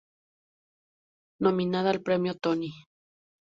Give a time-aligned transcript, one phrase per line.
[1.41, 2.71] Nominada al Premio Tony.